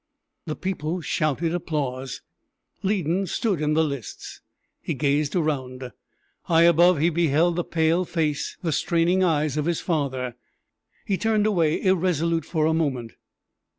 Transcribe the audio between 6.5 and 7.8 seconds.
above he beheld the